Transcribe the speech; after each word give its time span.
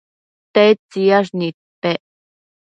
tedtsiyash 0.53 1.31
nidpec 1.39 2.01